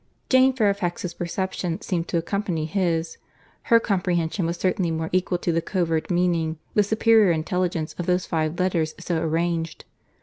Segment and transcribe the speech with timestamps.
[0.29, 3.19] Jane Fairfax's perception seemed to accompany his;
[3.69, 8.25] her comprehension was certainly more equal to the covert meaning, the superior intelligence, of those
[8.25, 9.85] five letters so arranged.